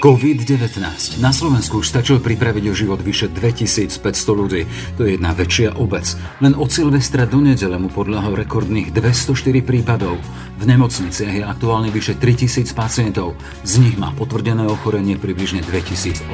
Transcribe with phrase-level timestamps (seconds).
[0.00, 0.80] COVID-19.
[1.20, 4.00] Na Slovensku už stačilo pripraviť o život vyše 2500
[4.32, 4.64] ľudí.
[4.96, 6.16] To je jedna väčšia obec.
[6.40, 10.16] Len od Silvestra do nedele mu podľahol rekordných 204 prípadov.
[10.56, 13.36] V nemocniciach je aktuálne vyše 3000 pacientov.
[13.60, 16.32] Z nich má potvrdené ochorenie približne 2800.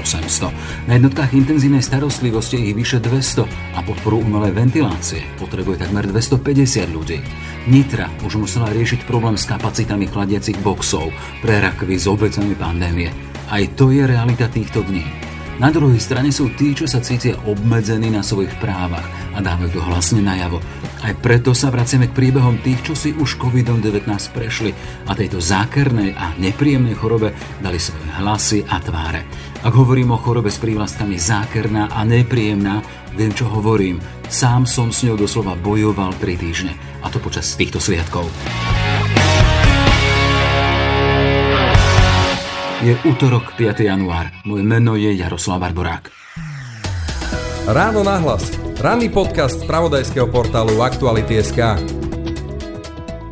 [0.86, 6.94] Na jednotkách intenzívnej starostlivosti je ich vyše 200 a podporu umelej ventilácie potrebuje takmer 250
[6.94, 7.18] ľudí.
[7.66, 11.10] Nitra už musela riešiť problém s kapacitami chladiacich boxov
[11.42, 13.35] pre rakvy s obecami pandémie.
[13.46, 15.06] Aj to je realita týchto dní.
[15.56, 19.80] Na druhej strane sú tí, čo sa cítia obmedzení na svojich právach a dávajú to
[19.80, 20.60] hlasne najavo.
[21.00, 24.04] Aj preto sa vraciame k príbehom tých, čo si už COVID-19
[24.36, 24.76] prešli
[25.08, 27.32] a tejto zákernej a nepríjemnej chorobe
[27.64, 29.24] dali svoje hlasy a tváre.
[29.64, 32.84] Ak hovorím o chorobe s prívlastkami zákerná a nepríjemná,
[33.16, 33.96] viem, čo hovorím.
[34.28, 38.28] Sám som s ňou doslova bojoval 3 týždne a to počas týchto sviatkov.
[42.84, 43.88] Je útorok 5.
[43.88, 44.28] január.
[44.44, 46.12] Moje meno je Jaroslav Barborák.
[47.64, 48.52] Ráno nahlas.
[48.76, 51.56] Ranný podcast z pravodajského portálu Aktuality.sk.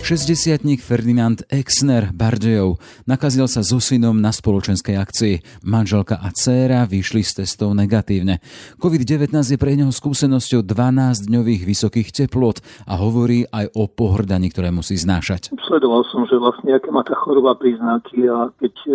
[0.04, 2.76] 60 Ferdinand Exner Bardejov
[3.08, 5.64] nakazil sa so synom na spoločenskej akcii.
[5.64, 8.36] Manželka a dcéra vyšli z testov negatívne.
[8.76, 15.00] COVID-19 je pre neho skúsenosťou 12-dňových vysokých teplot a hovorí aj o pohrdaní, ktoré musí
[15.00, 15.56] znášať.
[15.64, 18.88] Sledoval som, že vlastne aké má tá choroba príznaky a keď e,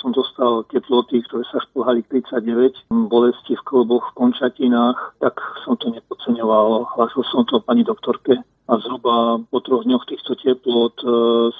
[0.00, 5.36] som dostal teploty, ktoré sa šplhali 39, bolesti v kloboch, v končatinách, tak
[5.68, 6.96] som to nepodceňoval.
[6.96, 11.08] Hlásil som to pani doktorke a zhruba po troch dňoch týchto teplot e,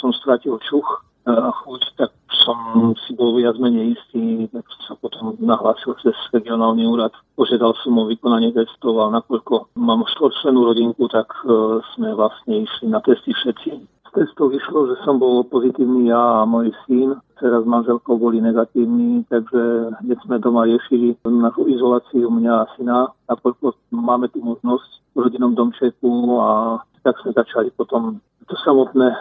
[0.02, 2.14] som strátil čuch a chuť, tak
[2.46, 7.10] som si bol viac menej istý, tak sa potom nahlásil cez regionálny úrad.
[7.34, 12.86] Požiadal som o vykonanie testov a nakoľko mám štvorčlenú rodinku, tak e, sme vlastne išli
[12.86, 13.95] na testy všetci.
[14.16, 17.20] Testov vyšlo, že som bol pozitívny ja a môj syn.
[17.36, 23.12] Teraz s manželkou boli negatívni, takže hneď sme doma riešili našu izoláciu mňa a syna,
[23.28, 29.12] nakoľko máme tu možnosť v rodinnom domčeku a tak sme začali potom to samotné,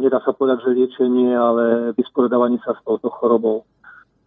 [0.00, 3.68] nedá sa povedať, že liečenie, ale vysporiadavanie sa s touto chorobou.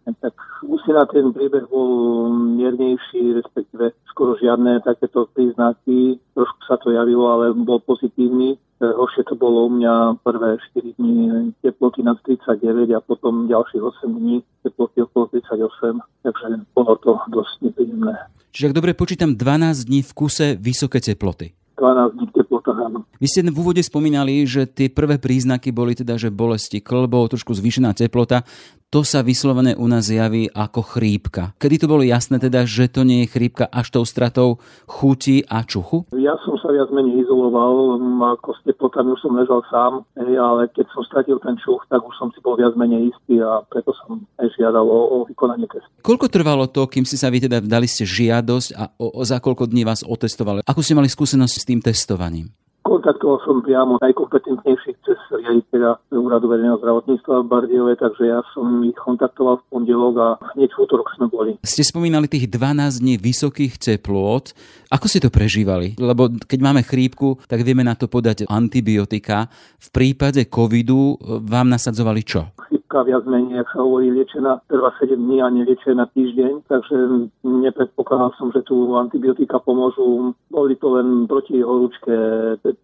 [0.06, 0.34] Tak
[0.66, 6.22] už na ten priebeh bol miernejší, respektíve skoro žiadne takéto príznaky.
[6.38, 8.54] Trošku sa to javilo, ale bol pozitívny.
[8.78, 14.14] Horšie to bolo u mňa prvé 4 dní teploty nad 39 a potom ďalších 8
[14.14, 15.98] dní teploty okolo 38.
[16.22, 18.14] Takže bolo to dosť nepríjemné.
[18.54, 21.50] Čiže ak dobre počítam, 12 dní v kuse vysoké teploty.
[21.82, 23.02] 12 dní teplota, áno.
[23.18, 27.58] Vy ste v úvode spomínali, že tie prvé príznaky boli teda, že bolesti klbov, trošku
[27.58, 28.46] zvýšená teplota
[28.92, 31.56] to sa vyslovené u nás javí ako chrípka.
[31.56, 35.64] Kedy to bolo jasné teda, že to nie je chrípka až tou stratou chuti a
[35.64, 36.04] čuchu?
[36.12, 37.96] Ja som sa viac menej izoloval,
[38.36, 42.12] ako ste potom už som ležal sám, ale keď som stratil ten čuch, tak už
[42.20, 45.88] som si bol viac menej istý a preto som aj žiadal o, o vykonanie testu.
[46.04, 49.40] Koľko trvalo to, kým si sa vy teda dali ste žiadosť a o, o za
[49.40, 50.68] koľko dní vás otestovali?
[50.68, 52.52] Ako ste mali skúsenosť s tým testovaním?
[53.02, 58.94] Kontaktoval som priamo najkompetentnejších cez riaditeľa Úradu verejného zdravotníctva v Bardiove, takže ja som ich
[58.94, 61.58] kontaktoval v pondelok a hneď v útorok sme boli.
[61.66, 64.54] Ste spomínali tých 12 dní vysokých teplôt.
[64.86, 65.98] Ako ste to prežívali?
[65.98, 69.50] Lebo keď máme chrípku, tak vieme na to podať antibiotika.
[69.82, 72.54] V prípade covidu vám nasadzovali čo?
[72.92, 76.96] Chrípka viac menej, ak sa hovorí, liečená trvá 7 dní a neliečená týždeň, takže
[77.40, 80.36] nepredpokladal som, že tu antibiotika pomôžu.
[80.52, 82.12] Boli to len proti horúčke,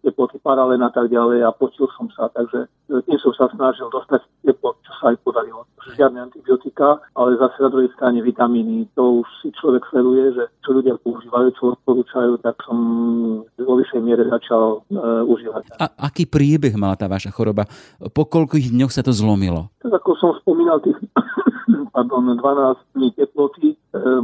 [0.01, 4.25] teploty paralen a tak ďalej a počil som sa, takže tým som sa snažil dostať
[4.49, 5.69] teplot, čo sa aj podarilo.
[5.93, 8.89] Žiadne antibiotika, ale zase na druhej strane vitamíny.
[8.97, 12.77] To už si človek sleduje, že čo ľudia používajú, čo odporúčajú, tak som
[13.45, 15.77] vo vyššej miere začal e, užívať.
[15.77, 17.69] A aký priebeh mala tá vaša choroba?
[18.13, 19.69] Po koľkých dňoch sa to zlomilo?
[19.81, 20.95] Tak ako som spomínal, tých
[21.93, 23.75] pardon, 12 dní teploty,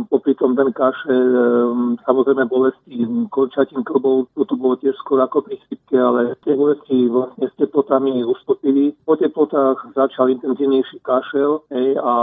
[0.09, 3.03] popri tom ten kaše, um, samozrejme bolesti
[3.33, 8.21] končatín klbov, to bolo tiež skoro ako pri chrypke, ale tie bolesti vlastne s teplotami
[8.23, 8.93] ustúpili.
[9.03, 12.13] Po teplotách začal intenzívnejší kašel hej, a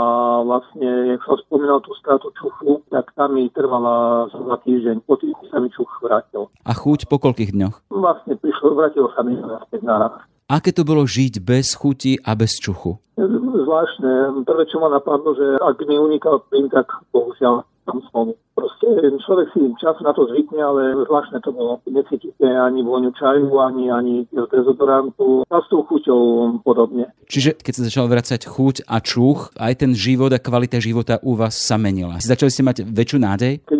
[0.47, 5.03] vlastne, jak som spomínal tú stratu čuchu, tak tam mi trvala za týždeň.
[5.03, 6.47] Po tým sa mi čuch vrátil.
[6.63, 7.91] A chuť po koľkých dňoch?
[7.91, 10.23] Vlastne prišlo, vrátilo sa mi naspäť na
[10.53, 13.01] Aké to bolo žiť bez chuti a bez čuchu?
[13.17, 14.45] Zvláštne.
[14.45, 18.37] Prvé, čo ma napadlo, že ak mi unikal plyn, tak bohužiaľ tam som.
[18.53, 18.85] Proste
[19.25, 21.81] človek si čas na to zvykne, ale zvláštne to bolo.
[21.89, 25.41] Necítite ani vôňu čaju, ani, ani dezodorantu.
[25.49, 27.09] A s tou chuťou podobne.
[27.25, 31.33] Čiže keď sa začal vracať chuť a čuch, aj ten život a kvalita života u
[31.33, 32.21] vás sa menila.
[32.21, 33.65] Začali ste mať väčšiu nádej?
[33.65, 33.77] Keď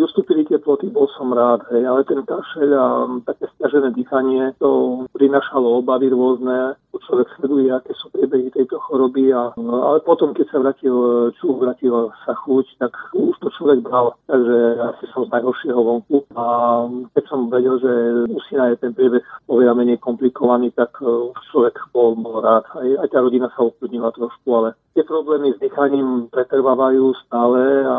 [0.73, 2.85] teploty, bol som rád, hej, ale ten kašeľ a
[3.29, 6.73] také stiažené dýchanie, to prinašalo obavy rôzne
[7.07, 9.29] človek sleduje, aké sú priebehy tejto choroby.
[9.35, 10.95] A, ale potom, keď sa vrátil
[11.37, 14.15] čuch, vrátil sa chuť, tak už to človek bral.
[14.27, 16.23] Takže asi som z najhoršieho vonku.
[16.33, 16.43] A
[17.13, 17.91] keď som vedel, že
[18.31, 22.63] u syna je ten priebeh oveľa menej komplikovaný, tak už človek bol, bol rád.
[22.73, 27.97] Aj, aj tá rodina sa ukludnila trošku, ale tie problémy s dýchaním pretrvávajú stále a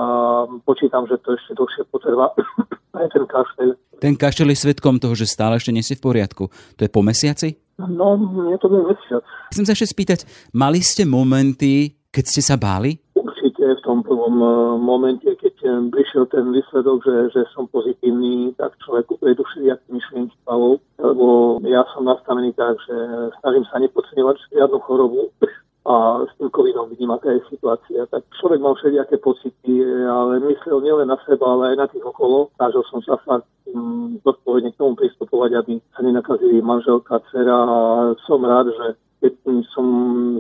[0.63, 2.31] počítam, že to ešte dlhšie potrvá
[2.99, 3.75] aj ten kašel.
[3.99, 6.47] Ten kašel je svetkom toho, že stále ešte nie si v poriadku.
[6.49, 7.59] To je po mesiaci?
[7.83, 8.15] No,
[8.47, 9.27] nie to bol mesiac.
[9.51, 10.21] Chcem sa ešte spýtať,
[10.55, 12.95] mali ste momenty, keď ste sa báli?
[13.19, 14.47] Určite v tom prvom e,
[14.79, 20.37] momente, keď e, prišiel ten výsledok, že, že som pozitívny, tak človeku prejdu všelijaký myšlienky
[20.47, 22.95] hlavou, lebo ja som nastavený tak, že
[23.43, 25.35] snažím sa nepodceňovať žiadnu chorobu
[25.85, 28.09] a s tým covidom vidím, aká je situácia.
[28.09, 32.49] Tak človek mal všelijaké pocity, ale myslel nielen na seba, ale aj na tých okolo.
[32.57, 33.45] Snažil som sa fakt
[34.21, 37.79] zodpovedne k tomu pristupovať, aby sa nenakazili manželka, dcera a
[38.29, 38.87] som rád, že
[39.25, 39.33] keď
[39.73, 39.87] som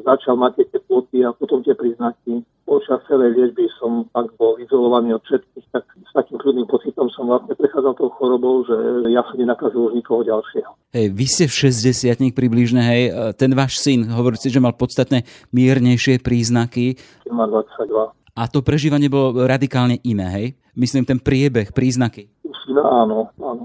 [0.05, 5.17] začal mať tie teploty a potom tie príznaky, počas celej liečby som tak bol izolovaný
[5.17, 8.77] od všetkých, tak s takým kľudným pocitom som vlastne prechádzal tou chorobou, že
[9.09, 10.69] ja som nenakazil už nikoho ďalšieho.
[10.93, 13.03] Hej, vy ste v 60 približne, hej,
[13.41, 17.01] ten váš syn, hovoríte, že mal podstatne miernejšie príznaky.
[17.33, 18.13] Má 22.
[18.37, 20.47] A to prežívanie bolo radikálne iné, hej?
[20.77, 22.29] Myslím, ten priebeh, príznaky.
[22.69, 23.65] No, áno, áno.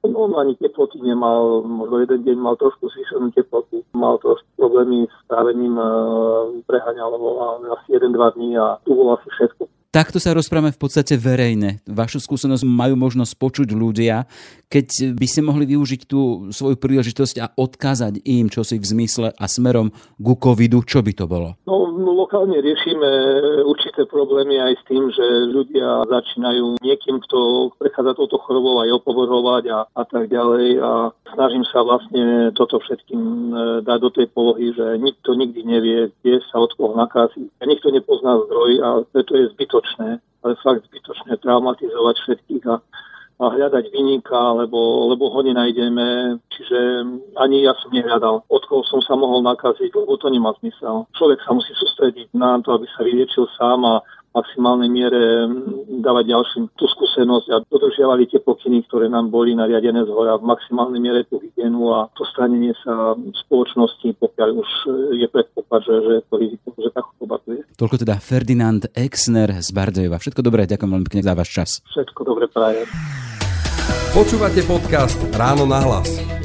[0.00, 5.18] On ani teploty nemal, možno jeden deň mal trošku zvýšenú teplotu, mal trošku problémy s
[5.28, 5.88] trávením, e,
[6.64, 7.20] preháňal
[7.76, 9.68] asi 1-2 dní a tu bolo asi všetko.
[9.90, 11.82] Takto sa rozprávame v podstate verejne.
[11.82, 14.22] Vašu skúsenosť majú možnosť počuť ľudia.
[14.70, 19.34] Keď by ste mohli využiť tú svoju príležitosť a odkázať im čo si v zmysle
[19.34, 21.58] a smerom ku covidu, čo by to bolo?
[21.66, 23.10] No, no lokálne riešime
[23.66, 29.74] určité problémy aj s tým, že ľudia začínajú niekým, kto prechádza touto chorobou aj opovorovať
[29.74, 30.78] a, a tak ďalej.
[30.78, 33.52] A snažím sa vlastne toto všetkým e,
[33.82, 37.50] dať do tej polohy, že nikto nikdy nevie, kde sa od koho nakazí.
[37.58, 42.76] Nikto nepozná zdroj a preto je zbytočné zbytočné, ale fakt zbytočné traumatizovať všetkých a,
[43.40, 46.38] a hľadať vyníka, lebo, lebo ho nenájdeme.
[46.52, 46.78] Čiže
[47.40, 51.08] ani ja som nehľadal, od koho som sa mohol nakaziť, lebo to nemá zmysel.
[51.16, 55.50] Človek sa musí sústrediť na to, aby sa vyliečil sám a maximálnej miere
[56.00, 60.46] dávať ďalším tú skúsenosť a dodržiavali tie pokyny, ktoré nám boli nariadené z hora v
[60.46, 64.70] maximálnej miere tú hygienu a to stranenie sa spoločnosti, pokiaľ už
[65.18, 67.62] je predpoklad, že, že to riziko, že tá choroba tu je.
[67.74, 70.22] Toľko teda Ferdinand Exner z Bardejova.
[70.22, 71.70] Všetko dobré, ďakujem veľmi pekne za váš čas.
[71.90, 72.86] Všetko dobré prajem.
[74.10, 76.39] Počúvate podcast Ráno na hlas.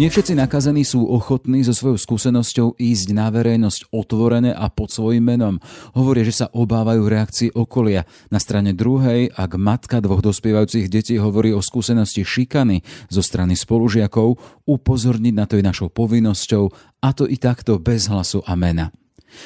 [0.00, 5.20] Nie všetci nakazení sú ochotní so svojou skúsenosťou ísť na verejnosť otvorené a pod svojim
[5.20, 5.60] menom.
[5.92, 8.08] Hovoria, že sa obávajú reakcií okolia.
[8.32, 12.80] Na strane druhej, ak matka dvoch dospievajúcich detí hovorí o skúsenosti šikany
[13.12, 16.72] zo strany spolužiakov, upozorniť na to je našou povinnosťou,
[17.04, 18.96] a to i takto bez hlasu a mena.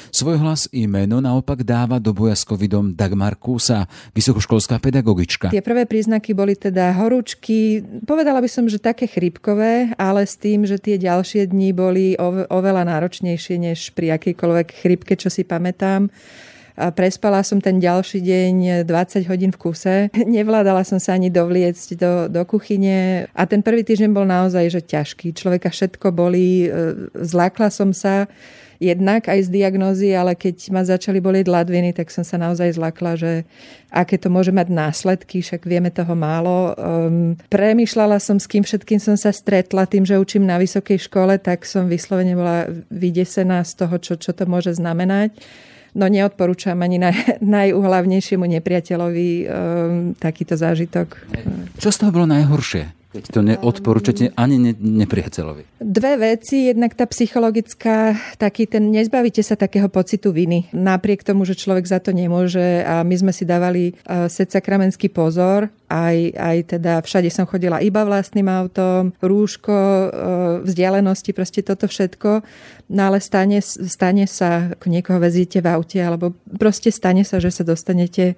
[0.09, 3.85] Svoj hlas i meno naopak dáva do boja s covidom Dagmar Kúsa,
[4.15, 5.49] vysokoškolská pedagogička.
[5.53, 10.65] Tie prvé príznaky boli teda horúčky, povedala by som, že také chrypkové, ale s tým,
[10.65, 12.05] že tie ďalšie dni boli
[12.49, 16.09] oveľa náročnejšie než pri akýkoľvek chrypke, čo si pamätám.
[16.75, 19.95] A prespala som ten ďalší deň 20 hodín v kuse.
[20.37, 23.31] Nevládala som sa ani dovliecť do, do kuchyne.
[23.31, 25.31] A ten prvý týždeň bol naozaj že ťažký.
[25.31, 26.69] Človeka všetko boli, e,
[27.15, 28.27] zlákla som sa
[28.79, 33.15] jednak aj z diagnózy, ale keď ma začali bolieť ladviny, tak som sa naozaj zlakla,
[33.15, 33.47] že
[33.87, 36.75] aké to môže mať následky, však vieme toho málo.
[36.75, 41.39] Um, premýšľala som, s kým všetkým som sa stretla, tým, že učím na vysokej škole,
[41.39, 45.31] tak som vyslovene bola vydesená z toho, čo, čo to môže znamenať.
[45.95, 49.47] No neodporúčam ani naj, najuhlavnejšiemu nepriateľovi um,
[50.19, 51.15] takýto zážitok.
[51.79, 53.04] Čo z toho bolo najhoršie?
[53.15, 55.79] Keď to neodporúčate ani ne, nepriateľovi.
[55.79, 56.67] Dve veci.
[56.67, 60.67] Jednak tá psychologická, taký ten, nezbavíte sa takého pocitu viny.
[60.75, 65.07] Napriek tomu, že človek za to nemôže a my sme si dávali uh, set sakramenský
[65.07, 70.09] pozor, aj, aj teda všade som chodila iba vlastným autom, rúško, uh,
[70.67, 72.43] vzdialenosti, proste toto všetko.
[72.91, 77.53] No ale stane, stane sa, ako niekoho vezíte v aute, alebo proste stane sa, že
[77.53, 78.35] sa dostanete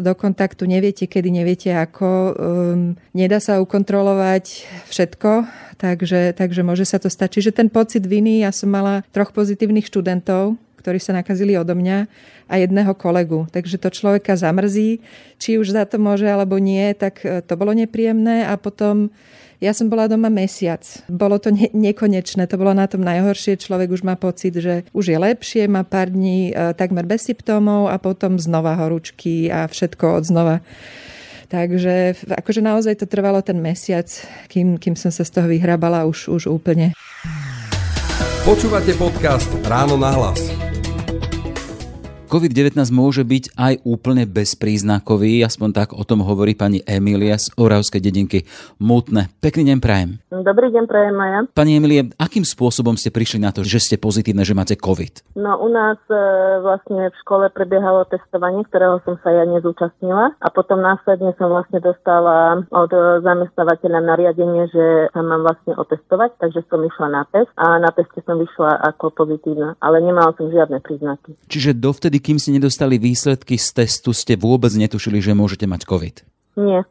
[0.00, 5.44] do kontaktu, neviete kedy, neviete ako, um, nedá sa ukontrolovať všetko,
[5.76, 7.36] takže, takže môže sa to stať.
[7.36, 12.08] Čiže ten pocit viny, ja som mala troch pozitívnych študentov, ktorí sa nakazili odo mňa
[12.48, 13.44] a jedného kolegu.
[13.52, 15.04] Takže to človeka zamrzí,
[15.36, 19.12] či už za to môže alebo nie, tak e, to bolo nepríjemné a potom
[19.58, 20.82] ja som bola doma mesiac.
[21.10, 23.58] Bolo to ne- nekonečné, to bolo na tom najhoršie.
[23.58, 27.90] Človek už má pocit, že už je lepšie, má pár dní e, takmer bez symptómov
[27.90, 30.56] a potom znova horúčky a všetko od znova.
[31.48, 34.06] Takže akože naozaj to trvalo ten mesiac,
[34.52, 36.92] kým, kým som sa z toho vyhrabala už, už úplne.
[38.44, 40.67] Počúvate podcast Ráno na hlas.
[42.28, 48.04] COVID-19 môže byť aj úplne bezpríznakový, aspoň tak o tom hovorí pani Emília z Oravskej
[48.04, 48.44] dedinky
[48.76, 49.32] Mutné.
[49.40, 50.20] Pekný deň prajem.
[50.28, 51.40] Dobrý deň prajem, Maja.
[51.56, 55.40] Pani Emílie, akým spôsobom ste prišli na to, že ste pozitívne, že máte COVID?
[55.40, 56.20] No u nás e,
[56.60, 61.80] vlastne v škole prebiehalo testovanie, ktorého som sa ja nezúčastnila a potom následne som vlastne
[61.80, 64.84] dostala od e, zamestnávateľa nariadenie, že
[65.16, 69.16] sa mám vlastne otestovať, takže som išla na test a na teste som vyšla ako
[69.16, 71.32] pozitívna, ale nemala som žiadne príznaky.
[71.48, 75.86] Čiže dovtedy vtedy, kým ste nedostali výsledky z testu, ste vôbec netušili, že môžete mať
[75.86, 76.14] COVID?
[76.58, 76.82] Nie.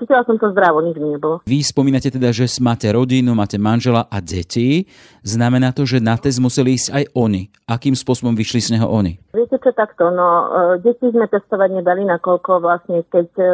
[0.00, 1.44] Cítila som sa zdravo, nič mi nebolo.
[1.44, 4.88] Vy spomínate teda, že máte rodinu, máte manžela a deti.
[5.20, 7.52] Znamená to, že na test museli ísť aj oni.
[7.68, 9.20] Akým spôsobom vyšli z neho oni?
[9.36, 13.44] Viete čo takto, no e, deti sme testovať nedali, nakoľko vlastne keď e,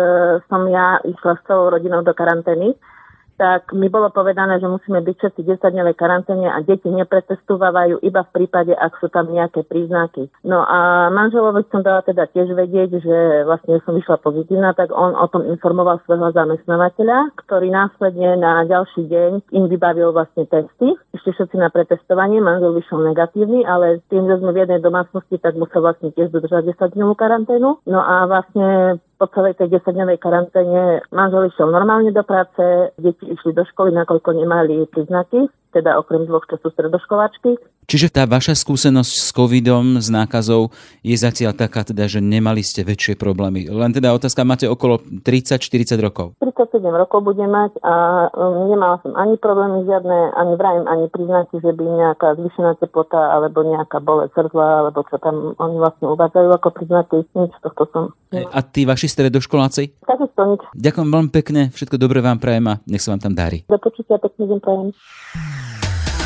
[0.46, 2.78] som ja išla s celou rodinou do karantény,
[3.36, 8.34] tak mi bolo povedané, že musíme byť všetci 10-dňové karanténe a deti nepretestovávajú iba v
[8.34, 10.32] prípade, ak sú tam nejaké príznaky.
[10.42, 15.12] No a manželovi som dala teda tiež vedieť, že vlastne som vyšla pozitívna, tak on
[15.12, 20.96] o tom informoval svojho zamestnávateľa, ktorý následne na ďalší deň im vybavil vlastne testy.
[21.12, 25.54] Ešte všetci na pretestovanie, manžel vyšiel negatívny, ale tým, že sme v jednej domácnosti, tak
[25.60, 27.84] musel vlastne tiež dodržať 10-dňovú karanténu.
[27.84, 33.56] No a vlastne po celej tej 10-dňovej karanténe manžel išiel normálne do práce, deti išli
[33.56, 37.56] do školy, nakoľko nemali príznaky teda okrem dvoch, čo sú stredoškoláčky.
[37.86, 40.74] Čiže tá vaša skúsenosť s covidom, s nákazou
[41.06, 43.70] je zatiaľ taká, teda, že nemali ste väčšie problémy.
[43.70, 46.34] Len teda otázka, máte okolo 30-40 rokov.
[46.42, 51.62] 37 rokov budem mať a um, nemala som ani problémy žiadne, ani vrajím, ani príznaky,
[51.62, 56.48] že by nejaká zvyšená teplota alebo nejaká bolesť srdla, alebo čo tam oni vlastne uvádzajú
[56.58, 57.16] ako príznaky.
[57.38, 58.04] Nič tohto som.
[58.34, 60.02] A tí vaši stredoškoláci?
[60.02, 60.60] Takisto nič.
[60.74, 63.62] Ďakujem veľmi pekne, všetko dobré vám prajem a nech sa vám tam darí.
[63.70, 64.90] Do počutia, pekný deň prajem.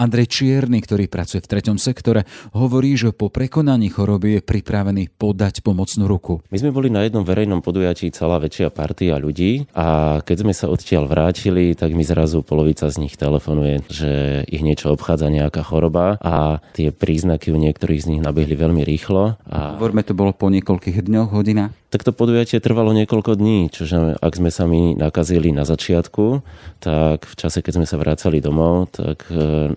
[0.00, 2.24] Andrej Čierny, ktorý pracuje v treťom sektore,
[2.56, 6.40] hovorí, že po prekonaní choroby je pripravený podať pomocnú ruku.
[6.48, 10.72] My sme boli na jednom verejnom podujatí celá väčšia partia ľudí a keď sme sa
[10.72, 16.16] odtiaľ vrátili, tak mi zrazu polovica z nich telefonuje, že ich niečo obchádza nejaká choroba
[16.24, 19.36] a tie príznaky u niektorých z nich nabehli veľmi rýchlo.
[19.52, 19.76] A...
[19.76, 21.76] Hovoríme, to bolo po niekoľkých dňoch, hodinách?
[21.90, 26.38] Tak to podujatie trvalo niekoľko dní, čiže ak sme sa my nakazili na začiatku,
[26.78, 29.74] tak v čase, keď sme sa vracali domov, tak e,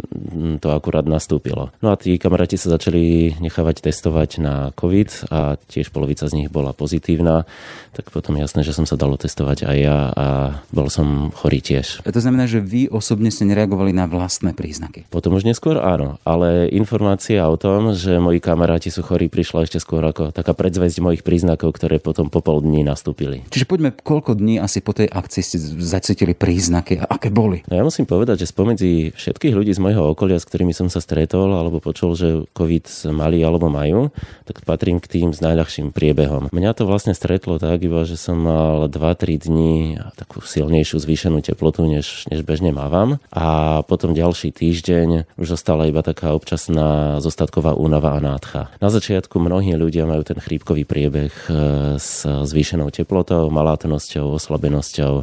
[0.59, 1.73] to akurát nastúpilo.
[1.81, 6.49] No a tí kamaráti sa začali nechávať testovať na COVID a tiež polovica z nich
[6.49, 7.45] bola pozitívna,
[7.93, 10.27] tak potom jasné, že som sa dalo testovať aj ja a
[10.73, 12.01] bol som chorý tiež.
[12.05, 15.05] A to znamená, že vy osobne ste nereagovali na vlastné príznaky?
[15.13, 19.77] Potom už neskôr áno, ale informácia o tom, že moji kamaráti sú chorí, prišla ešte
[19.77, 23.45] skôr ako taká predzvesť mojich príznakov, ktoré potom po pol dní nastúpili.
[23.53, 27.61] Čiže poďme, koľko dní asi po tej akcii ste zacítili príznaky a aké boli?
[27.69, 30.99] No ja musím povedať, že spomedzi všetkých ľudí z môjho okolia, s ktorými som sa
[30.99, 34.11] stretol alebo počul, že COVID mali alebo majú,
[34.43, 36.51] tak patrím k tým s najľahším priebehom.
[36.51, 41.87] Mňa to vlastne stretlo tak iba, že som mal 2-3 dní takú silnejšiu zvýšenú teplotu,
[41.87, 43.23] než, než bežne mávam.
[43.31, 48.67] A potom ďalší týždeň už zostala iba taká občasná zostatková únava a nádcha.
[48.83, 51.51] Na začiatku mnohí ľudia majú ten chrípkový priebeh e,
[51.95, 55.13] s zvýšenou teplotou, malátnosťou, oslabenosťou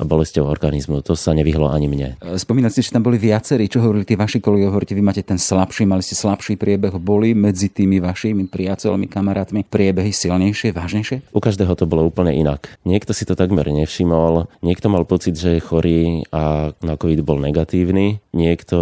[0.00, 1.04] a bolesťou organizmu.
[1.04, 2.08] To sa nevyhlo ani mne.
[2.40, 5.90] Spomínate, že tam boli viacerí, čo hovorili tí vaši kolegovia, hovoríte, vy máte ten slabší,
[5.90, 11.34] mali ste slabší priebeh, boli medzi tými vašimi priateľmi, kamarátmi priebehy silnejšie, vážnejšie?
[11.34, 12.78] U každého to bolo úplne inak.
[12.86, 17.42] Niekto si to takmer nevšimol, niekto mal pocit, že je chorý a na COVID bol
[17.42, 18.78] negatívny, niekto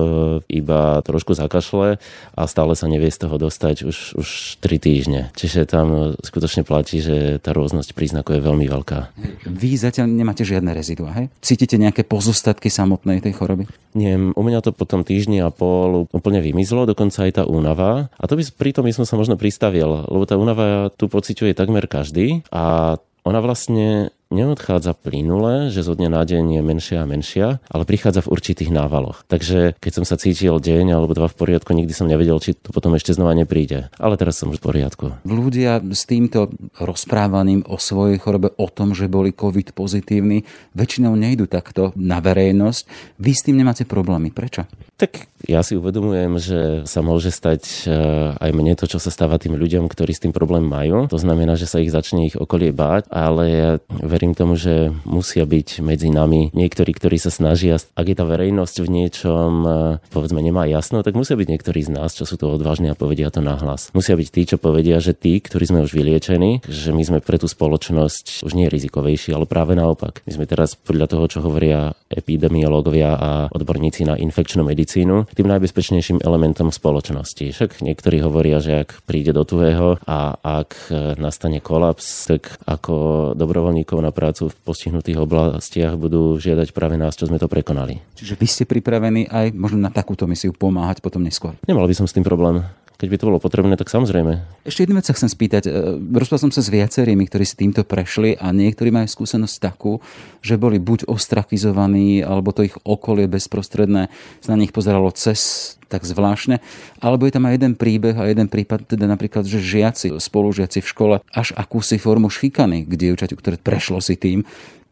[0.52, 1.96] iba trošku zakašle
[2.36, 4.28] a stále sa nevie z toho dostať už, už
[4.60, 5.32] 3 týždne.
[5.32, 9.16] Čiže tam skutočne platí, že tá rôznosť príznakov je veľmi veľká.
[9.48, 11.32] Vy zatiaľ nemáte žiadne rezidua, hej?
[11.40, 13.64] Cítite nejaké pozostatky samotnej tej choroby?
[13.98, 18.14] Nie, u mňa to potom týždni a pol úplne vymizlo, dokonca aj tá únava.
[18.14, 21.58] A to by pri tom by som sa možno pristavil, lebo tá únava tu pociťuje
[21.58, 22.94] takmer každý a
[23.26, 28.24] ona vlastne neodchádza plynule, že zo dňa na deň je menšia a menšia, ale prichádza
[28.24, 29.24] v určitých návaloch.
[29.24, 32.70] Takže keď som sa cítil deň alebo dva v poriadku, nikdy som nevedel, či to
[32.70, 33.88] potom ešte znova nepríde.
[33.96, 35.04] Ale teraz som už v poriadku.
[35.24, 40.44] Ľudia s týmto rozprávaním o svojej chorobe, o tom, že boli COVID pozitívni,
[40.76, 42.82] väčšinou nejdu takto na verejnosť.
[43.16, 44.28] Vy s tým nemáte problémy.
[44.28, 44.68] Prečo?
[44.98, 47.94] Tak ja si uvedomujem, že sa môže stať e,
[48.34, 51.06] aj mne to, čo sa stáva tým ľuďom, ktorí s tým problém majú.
[51.06, 53.78] To znamená, že sa ich začne ich okolie báť, ale
[54.18, 58.82] verím tomu, že musia byť medzi nami niektorí, ktorí sa snažia, ak je tá verejnosť
[58.82, 59.70] v niečom, e,
[60.10, 63.30] povedzme, nemá jasno, tak musia byť niektorí z nás, čo sú to odvážni a povedia
[63.30, 63.94] to nahlas.
[63.94, 67.38] Musia byť tí, čo povedia, že tí, ktorí sme už vyliečení, že my sme pre
[67.38, 70.26] tú spoločnosť už nie rizikovejší, ale práve naopak.
[70.26, 76.26] My sme teraz podľa toho, čo hovoria epidemiológovia a odborníci na infekčnú medicínu, tým najbezpečnejším
[76.26, 77.54] elementom spoločnosti.
[77.54, 84.00] Však niektorí hovoria, že ak príde do tuhého a ak nastane kolaps, tak ako dobrovoľníkov
[84.00, 88.00] na prácu v postihnutých oblastiach budú žiadať práve nás, čo sme to prekonali.
[88.18, 91.54] Čiže vy ste pripravení aj možno na takúto misiu pomáhať potom neskôr?
[91.64, 92.64] Nemal by som s tým problém.
[92.98, 94.42] Keď by to bolo potrebné, tak samozrejme.
[94.66, 95.70] Ešte jednu vec sa chcem spýtať.
[95.70, 100.02] E, rozprával som sa s viacerými, ktorí si týmto prešli a niektorí majú skúsenosť takú,
[100.42, 104.10] že boli buď ostrakizovaní, alebo to ich okolie bezprostredné
[104.42, 106.58] sa na nich pozeralo cez tak zvláštne.
[106.98, 110.90] Alebo je tam aj jeden príbeh a jeden prípad, teda napríklad, že žiaci, spolužiaci v
[110.90, 114.42] škole až akúsi formu šikany k dievčaťu, ktoré prešlo si tým,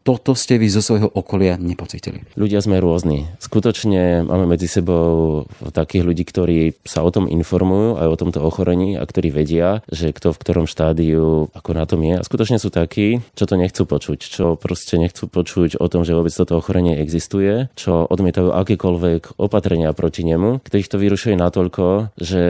[0.07, 2.23] toto ste vy zo svojho okolia nepocitili?
[2.39, 3.27] Ľudia sme rôzni.
[3.43, 5.43] Skutočne máme medzi sebou
[5.75, 10.15] takých ľudí, ktorí sa o tom informujú aj o tomto ochorení a ktorí vedia, že
[10.15, 12.15] kto v ktorom štádiu ako na tom je.
[12.15, 16.15] A skutočne sú takí, čo to nechcú počuť, čo proste nechcú počuť o tom, že
[16.15, 22.43] vôbec toto ochorenie existuje, čo odmietajú akékoľvek opatrenia proti nemu, ktorých to vyrušuje natoľko, že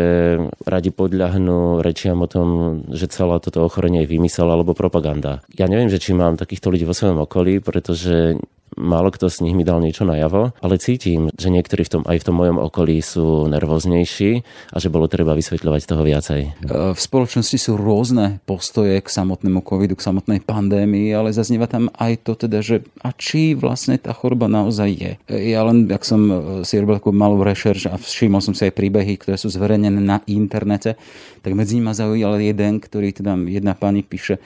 [0.61, 2.47] radi podľahnú rečiam o tom,
[2.93, 5.41] že celá toto ochorenie je vymysel alebo propaganda.
[5.57, 8.35] Ja neviem, že či mám takýchto ľudí vo svojom okolí, boli, pretože
[8.75, 12.19] málo kto z nich mi dal niečo najavo, ale cítim, že niektorí v tom, aj
[12.21, 16.41] v tom mojom okolí sú nervóznejší a že bolo treba vysvetľovať toho viacej.
[16.45, 16.49] E,
[16.93, 22.21] v spoločnosti sú rôzne postoje k samotnému covidu, k samotnej pandémii, ale zaznieva tam aj
[22.21, 25.11] to teda, že a či vlastne tá choroba naozaj je.
[25.25, 28.67] E, ja len, ak som e, si robil takú malú rešerš a všimol som si
[28.67, 30.99] aj príbehy, ktoré sú zverejnené na internete,
[31.41, 34.37] tak medzi nimi ma zaujal jeden, ktorý teda jedna pani píše,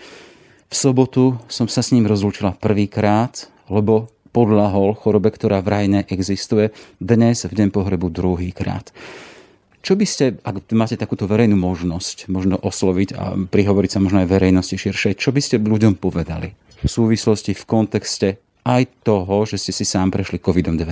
[0.71, 6.71] v sobotu som sa s ním rozlúčila prvýkrát, lebo podľahol chorobe, ktorá vraj neexistuje.
[7.03, 8.95] Dnes v deň pohrebu druhýkrát.
[9.83, 14.31] Čo by ste, ak máte takúto verejnú možnosť, možno osloviť a prihovoriť sa možno aj
[14.31, 18.27] verejnosti širšej, čo by ste ľuďom povedali v súvislosti, v kontexte
[18.63, 20.87] aj toho, že ste si sám prešli COVID-19?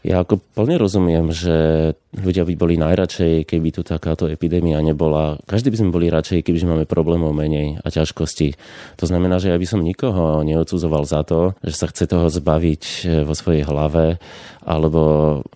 [0.00, 5.38] Ja ako plne rozumiem, že ľudia by boli najradšej, keby tu takáto epidémia nebola.
[5.46, 8.58] Každý by sme boli radšej, keby máme problémov menej a ťažkosti.
[8.98, 12.82] To znamená, že ja by som nikoho neodsudzoval za to, že sa chce toho zbaviť
[13.06, 14.18] eh, vo svojej hlave
[14.60, 15.00] alebo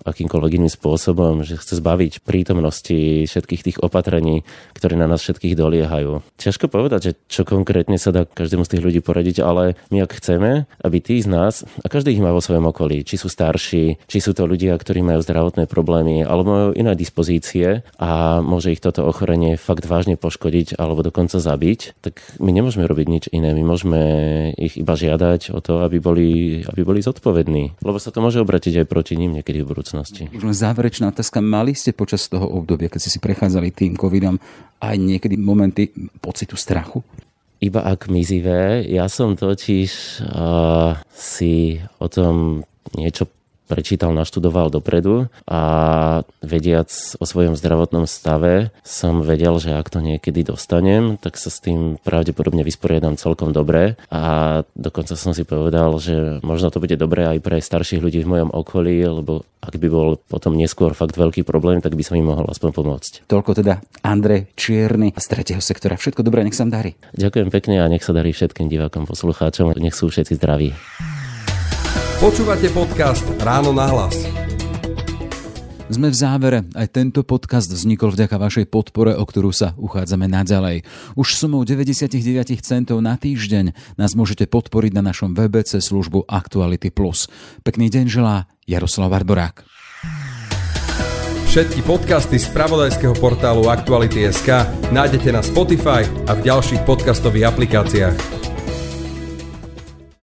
[0.04, 6.24] akýmkoľvek iným spôsobom, že chce zbaviť prítomnosti všetkých tých opatrení, ktoré na nás všetkých doliehajú.
[6.40, 10.18] Ťažko povedať, že čo konkrétne sa dá každému z tých ľudí poradiť, ale my ak
[10.18, 14.00] chceme, aby tí z nás, a každý ich má vo svojom okolí, či sú starší,
[14.08, 18.84] či sú to ľudia, ktorí majú zdravotné problémy, alebo majú iné dispozície a môže ich
[18.84, 23.56] toto ochorenie fakt vážne poškodiť alebo dokonca zabiť, tak my nemôžeme robiť nič iné.
[23.56, 24.00] My môžeme
[24.54, 26.30] ich iba žiadať o to, aby boli,
[26.62, 27.80] aby boli zodpovední.
[27.80, 30.28] Lebo sa to môže obratiť aj proti ním niekedy v budúcnosti.
[30.30, 31.40] Už len záverečná otázka.
[31.40, 34.36] Mali ste počas toho obdobia, keď ste si prechádzali tým covidom,
[34.84, 37.00] aj niekedy momenty pocitu strachu?
[37.64, 38.84] Iba ak mizivé.
[38.84, 43.24] Ja som totiž uh, si o tom niečo
[43.66, 45.62] prečítal, naštudoval dopredu a
[46.44, 51.60] vediac o svojom zdravotnom stave som vedel, že ak to niekedy dostanem, tak sa s
[51.64, 57.24] tým pravdepodobne vysporiadam celkom dobre a dokonca som si povedal, že možno to bude dobré
[57.28, 61.40] aj pre starších ľudí v mojom okolí, lebo ak by bol potom neskôr fakt veľký
[61.48, 63.12] problém, tak by som im mohol aspoň pomôcť.
[63.24, 65.96] Toľko teda Andrej Čierny z tretieho sektora.
[65.96, 67.00] Všetko dobré, nech sa darí.
[67.16, 69.72] Ďakujem pekne a nech sa darí všetkým divákom, poslucháčom.
[69.80, 70.76] Nech sú všetci zdraví.
[72.24, 74.16] Počúvate podcast Ráno na hlas.
[75.92, 76.64] Sme v závere.
[76.72, 80.88] Aj tento podcast vznikol vďaka vašej podpore, o ktorú sa uchádzame naďalej.
[81.20, 82.16] Už sumou 99
[82.64, 86.88] centov na týždeň nás môžete podporiť na našom webe cez službu Actuality+.
[87.60, 89.68] Pekný deň želá Jaroslav Barborák.
[91.52, 94.64] Všetky podcasty z pravodajského portálu Actuality.sk
[94.96, 98.43] nájdete na Spotify a v ďalších podcastových aplikáciách.